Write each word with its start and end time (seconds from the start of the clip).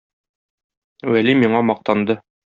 Вәли 1.15 1.35
миңа 1.43 1.61
мактанды. 1.71 2.17